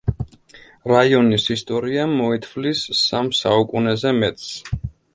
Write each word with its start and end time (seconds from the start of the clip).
რაიონის 0.91 1.45
ისტორია 1.57 2.07
მოითვლის 2.15 2.83
სამ 3.05 3.33
საუკუნეზე 3.45 4.19
მეტს. 4.25 4.53